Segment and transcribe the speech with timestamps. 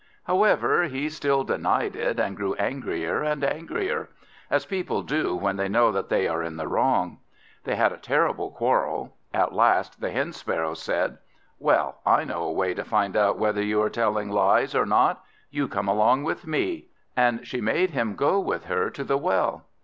[0.23, 4.09] However, he still denied it, and grew angrier and angrier,
[4.49, 7.19] as people do when they know they are in the wrong.
[7.65, 9.15] They had a terrible quarrel.
[9.31, 11.19] At last the Hen sparrow said,
[11.59, 15.23] "Well, I know a way to find out whether you are telling lies or not.
[15.51, 19.65] You come along with me." And she made him go with her to the well.